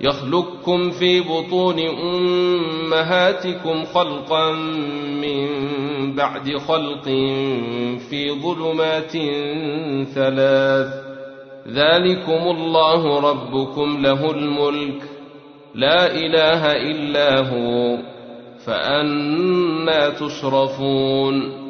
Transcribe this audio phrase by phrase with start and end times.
[0.00, 4.52] يخلقكم في بطون أمهاتكم خلقا
[5.22, 5.48] من
[6.14, 7.04] بعد خلق
[8.10, 9.12] في ظلمات
[10.14, 10.94] ثلاث.
[11.68, 15.02] ذلكم الله ربكم له الملك.
[15.74, 17.98] لا إله إلا هو.
[18.66, 21.69] فأنا تصرفون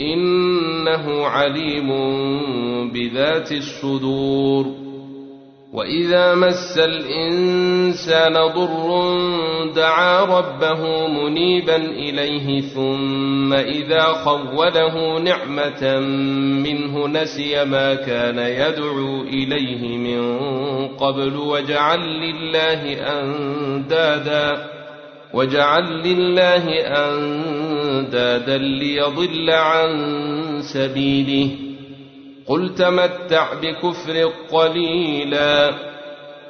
[0.00, 1.90] إنه عليم
[2.92, 4.86] بذات الصدور.
[5.72, 9.16] وإذا مس الإنسان ضر
[9.74, 16.00] دعا ربه منيبا إليه ثم إذا خوله نعمة
[16.64, 20.38] منه نسي ما كان يدعو إليه من
[20.88, 22.82] قبل وجعل لله
[23.20, 24.66] أندادا
[25.34, 27.65] وجعل لله أندادا
[28.56, 29.90] ليضل عن
[30.74, 31.50] سبيله.
[32.46, 35.74] قل تمتع بكفر قليلا.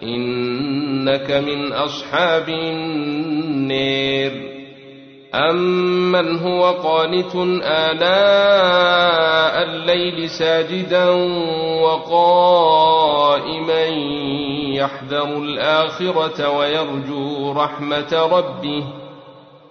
[0.02, 4.56] إنك من أصحاب النير.
[5.34, 11.08] أمن هو قانت آلاء الليل ساجدا
[11.82, 13.84] وقائما
[14.74, 19.05] يحذر الآخرة ويرجو رحمة ربه.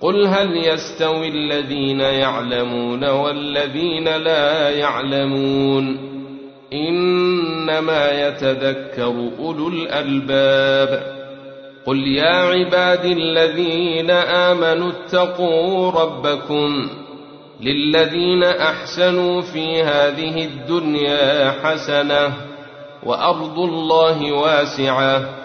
[0.06, 5.98] قل هل يستوي الذين يعلمون والذين لا يعلمون
[6.74, 11.16] إنما يتذكر أولو الألباب
[11.86, 16.90] قل يا عبادي الذين امنوا اتقوا ربكم
[17.62, 22.34] للذين احسنوا في هذه الدنيا حسنه
[23.04, 25.45] وارض الله واسعه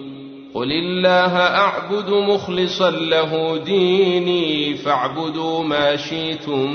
[0.53, 6.71] قل الله اعبد مخلصا له ديني فاعبدوا ما شئتم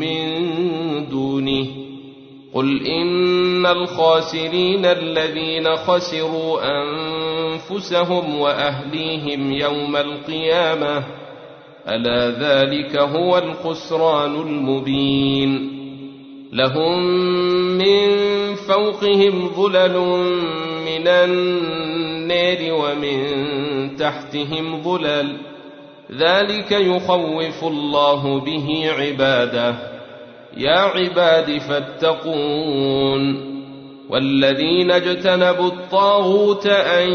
[0.00, 0.28] من
[1.08, 1.66] دونه
[2.54, 11.04] قل ان الخاسرين الذين خسروا انفسهم واهليهم يوم القيامه
[11.88, 15.80] الا ذلك هو الخسران المبين
[16.52, 17.06] لهم
[17.78, 18.10] من
[18.54, 19.96] فوقهم ظلل
[20.86, 22.09] من النار
[22.72, 25.36] ومن تحتهم ظلل.
[26.12, 29.74] ذلك يخوف الله به عباده.
[30.56, 33.50] يا عباد فاتقون.
[34.10, 37.08] والذين اجتنبوا الطاغوت أن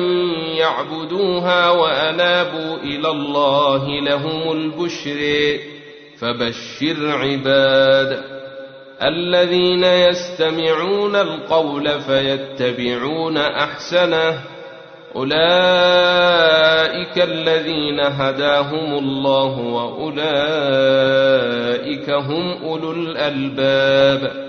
[0.57, 5.59] يعبدوها وأنابوا إلى الله لهم البشر.
[6.19, 8.23] فبشر عباد
[9.03, 14.55] الذين يستمعون القول فيتبعون أحسنه.
[15.15, 15.35] أولئك
[17.17, 20.09] الذين هداهم الله وأولئك
[22.09, 24.45] هم أولو الألباب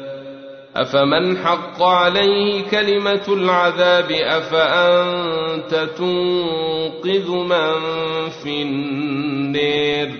[0.76, 7.72] أفمن حق عليه كلمة العذاب أفأنت تنقذ من
[8.42, 10.10] في النير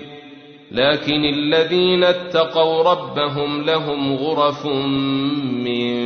[0.71, 5.96] لكن الذين اتقوا ربهم لهم غرف من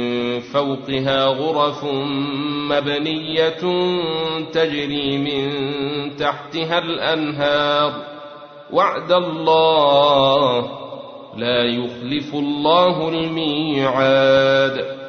[0.42, 1.84] فوقها غرف
[2.70, 3.62] مبنية
[4.52, 5.52] تجري من
[6.16, 7.94] تحتها الأنهار.
[8.72, 10.70] وعد الله
[11.38, 15.01] لا يخلف الله الميعاد.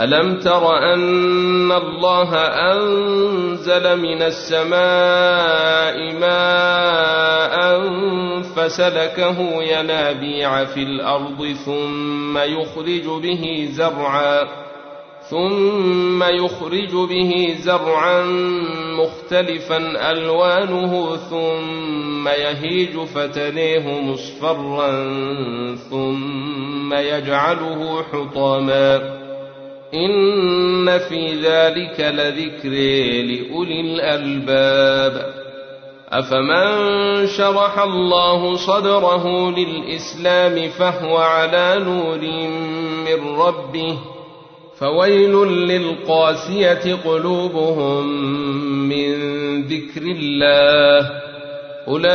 [0.00, 2.36] ألم تر أن الله
[2.72, 7.82] أنزل من السماء ماء
[8.56, 14.62] فسلكه ينابيع في الأرض ثم يخرج به زرعا
[15.30, 18.24] ثم يخرج به زرعا
[18.98, 24.90] مختلفا ألوانه ثم يهيج فتليه مصفرا
[25.90, 29.21] ثم يجعله حطاما
[29.94, 32.70] إن في ذلك لذكر
[33.22, 35.42] لأولي الألباب.
[36.12, 42.20] أفمن شرح الله صدره للإسلام فهو على نور
[43.04, 43.98] من ربه
[44.78, 48.06] فويل للقاسية قلوبهم
[48.88, 49.12] من
[49.62, 51.10] ذكر الله.
[51.88, 52.12] أولئك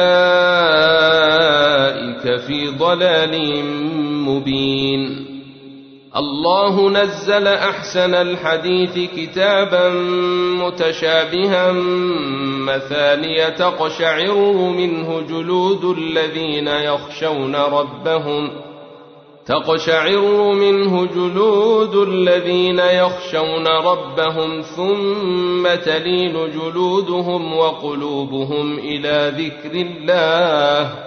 [2.39, 3.63] في ضلال
[4.07, 5.26] مبين.
[6.18, 9.90] الله نزل أحسن الحديث كتابا
[10.64, 11.72] متشابها
[12.66, 14.36] مثانية تقشعر
[14.78, 18.52] منه جلود الذين يخشون ربهم
[19.46, 31.06] تقشعر منه جلود الذين يخشون ربهم ثم تلين جلودهم وقلوبهم إلى ذكر الله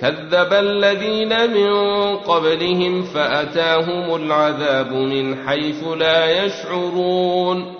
[0.00, 1.72] كذب الذين من
[2.16, 7.74] قبلهم فأتاهم العذاب من حيث لا يشعرون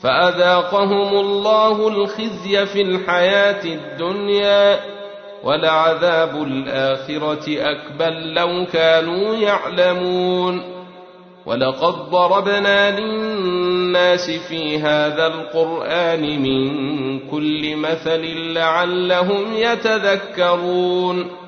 [0.00, 4.80] فأذاقهم الله الخزي في الحياة الدنيا
[5.44, 10.62] ولعذاب الآخرة أكبر لو كانوا يعلمون
[11.46, 21.45] ولقد ضربنا للناس في هذا القرآن من كل مثل لعلهم يتذكرون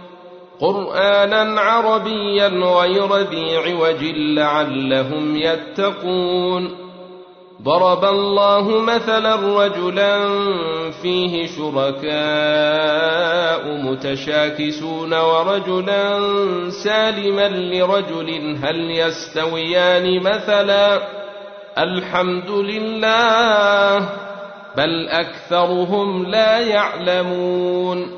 [0.61, 6.89] قرآنا عربيا غير ذي عوج لعلهم يتقون.
[7.63, 10.29] ضرب الله مثلا رجلا
[11.03, 12.13] فيه شركاء
[13.83, 16.21] متشاكسون ورجلا
[16.71, 21.01] سالما لرجل هل يستويان مثلا
[21.79, 24.09] الحمد لله
[24.77, 28.18] بل أكثرهم لا يعلمون.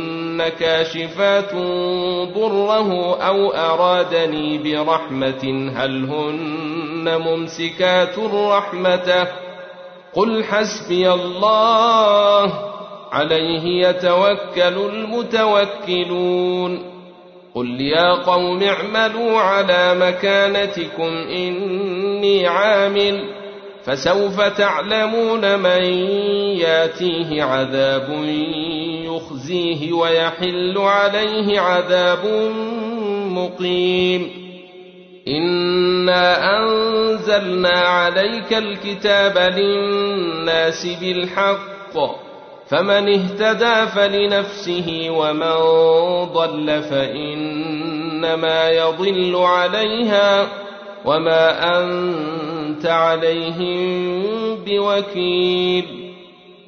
[0.59, 1.53] كاشفات
[2.35, 9.27] ضره أو أرادني برحمة هل هن ممسكات رحمته؟
[10.13, 12.53] قل حسبي الله
[13.11, 16.91] عليه يتوكل المتوكلون.
[17.55, 23.41] قل يا قوم اعملوا على مكانتكم إني عامل.
[23.83, 25.83] فسوف تعلمون من
[26.57, 28.09] ياتيه عذاب
[29.21, 32.51] يخزيه ويحل عليه عذاب
[33.29, 34.41] مقيم.
[35.27, 41.95] انا انزلنا عليك الكتاب للناس بالحق
[42.67, 45.55] فمن اهتدى فلنفسه ومن
[46.33, 50.47] ضل فانما يضل عليها
[51.05, 56.10] وما انت عليهم بوكيل.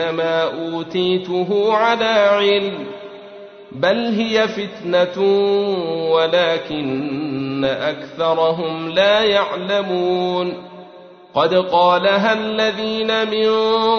[0.00, 2.86] انما اوتيته على علم
[3.72, 5.22] بل هي فتنه
[6.10, 10.70] ولكن اكثرهم لا يعلمون
[11.34, 13.50] قد قالها الذين من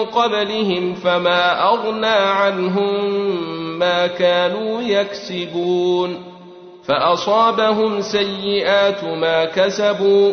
[0.04, 3.10] قبلهم فما اغنى عنهم
[3.78, 6.22] ما كانوا يكسبون
[6.84, 10.32] فاصابهم سيئات ما كسبوا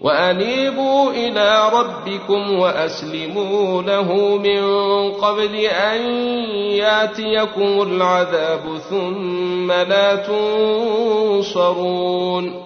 [0.00, 4.62] وأنيبوا إلى ربكم وأسلموا له من
[5.12, 6.00] قبل أن
[6.76, 10.16] يأتيكم العذاب ثم لا
[11.36, 12.65] تنصرون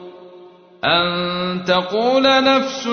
[0.85, 2.85] أن تقول نفس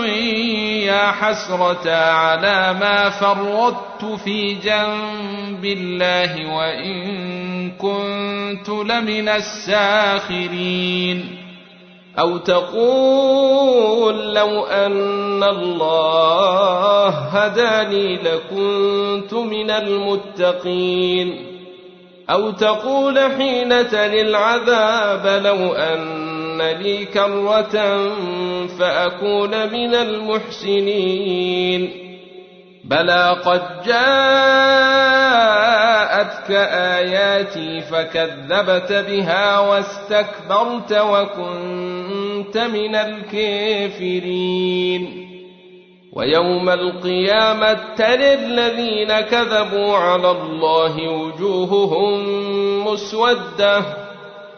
[0.84, 11.38] يا حسرة على ما فرطت في جنب الله وإن كنت لمن الساخرين.
[12.18, 21.46] أو تقول لو أن الله هداني لكنت من المتقين.
[22.30, 26.27] أو تقول حين تلي العذاب لو أن
[26.62, 28.08] لي كرة
[28.66, 31.90] فأكون من المحسنين.
[32.84, 33.98] بلى قد جاءتك
[36.70, 44.48] آياتي فكذبت بها واستكبرت وكنت من الكافرين.
[46.12, 52.24] ويوم القيامة ترى الذين كذبوا على الله وجوههم
[52.86, 54.07] مسودة.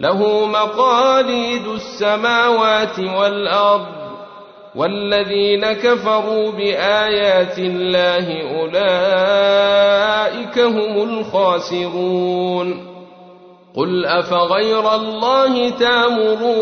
[0.00, 3.86] له مقاليد السماوات والأرض
[4.74, 8.26] والذين كفروا بآيات الله
[8.60, 9.78] أولئك
[10.58, 12.86] هم الخاسرون.
[13.76, 16.54] قل أفغير الله تامروني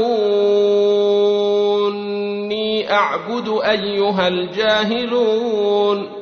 [2.93, 6.22] أعبد أيها الجاهلون.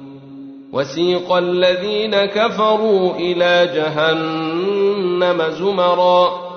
[0.73, 6.51] وسيق الذين كفروا إلى جهنم زمرا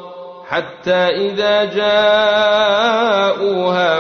[0.49, 2.83] حتى إذا جاءوها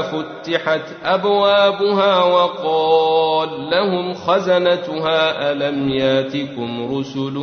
[0.03, 7.35] فتحت أبوابها وقال لهم خزنتها ألم ياتكم رسل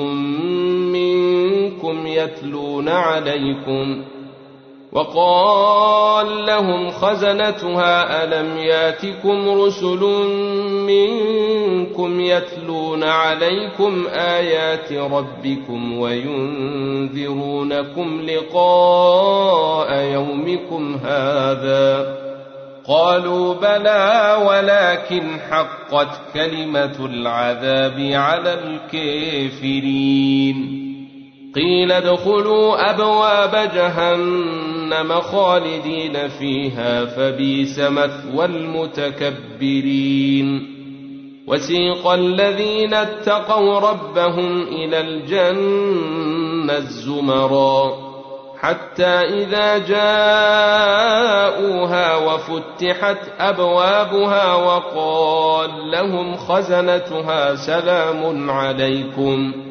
[0.92, 4.04] منكم يتلون عليكم
[4.92, 10.00] وقال لهم خزنتها ألم ياتكم رسل
[10.88, 17.42] منكم يتلون عليكم آيات ربكم وينذرونكم
[18.22, 22.16] لقاء يومكم هذا
[22.88, 30.02] قالوا بلى ولكن حقت كلمة العذاب على الكافرين
[31.56, 40.02] قيل ادخلوا أبواب جهنم خالدين فيها فبئس مثوى المتكبرين.
[41.48, 48.12] وسيق الذين اتقوا ربهم إلى الجنة الزمرا
[48.60, 50.96] حتى إذا جاءوها
[52.16, 59.71] وفتحت أبوابها وقال لهم خزنتها سلام عليكم.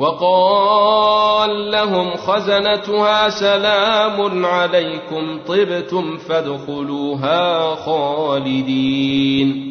[0.00, 9.70] وقال لهم خزنتها سلام عليكم طبتم فادخلوها خالدين.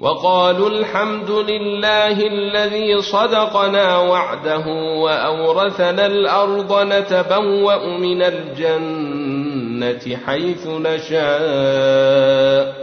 [0.00, 12.74] وقالوا الحمد لله الذي صدقنا وعده وأورثنا الأرض نتبوأ من الجنة حيث نشاء.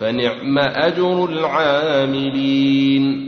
[0.00, 3.27] فنعم أجر العاملين.